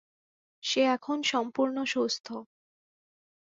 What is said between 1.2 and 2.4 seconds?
সম্পূর্ণ সুস্থ।